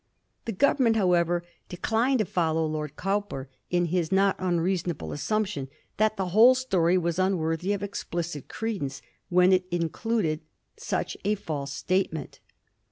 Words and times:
The 0.45 0.51
Grovemment, 0.51 0.95
however, 0.95 1.43
declined 1.69 2.17
to 2.17 2.25
follow 2.25 2.65
Lord 2.65 2.95
Cowper 2.95 3.49
in 3.69 3.85
his 3.85 4.11
not 4.11 4.35
unreasonable 4.39 5.11
assumption 5.11 5.69
that 5.97 6.17
the 6.17 6.29
whole 6.29 6.55
story 6.55 6.97
was 6.97 7.19
unworthy 7.19 7.71
of 7.73 7.83
explicit 7.83 8.47
credence 8.49 9.03
when 9.29 9.53
it 9.53 9.67
in 9.69 9.89
cluded 9.89 10.41
such 10.75 11.15
a 11.23 11.35
Mse 11.35 11.67
statement. 11.67 12.39